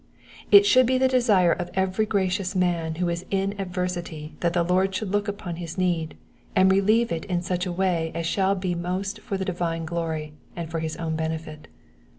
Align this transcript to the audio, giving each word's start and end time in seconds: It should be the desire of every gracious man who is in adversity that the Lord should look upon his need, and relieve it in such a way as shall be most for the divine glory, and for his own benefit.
It 0.49 0.65
should 0.65 0.87
be 0.87 0.97
the 0.97 1.07
desire 1.07 1.51
of 1.51 1.69
every 1.75 2.07
gracious 2.07 2.55
man 2.55 2.95
who 2.95 3.07
is 3.07 3.23
in 3.29 3.53
adversity 3.61 4.33
that 4.39 4.53
the 4.53 4.63
Lord 4.63 4.95
should 4.95 5.11
look 5.11 5.27
upon 5.27 5.57
his 5.57 5.77
need, 5.77 6.17
and 6.55 6.71
relieve 6.71 7.11
it 7.11 7.23
in 7.25 7.43
such 7.43 7.67
a 7.67 7.71
way 7.71 8.11
as 8.15 8.25
shall 8.25 8.55
be 8.55 8.73
most 8.73 9.19
for 9.19 9.37
the 9.37 9.45
divine 9.45 9.85
glory, 9.85 10.33
and 10.55 10.71
for 10.71 10.79
his 10.79 10.95
own 10.97 11.15
benefit. 11.15 11.67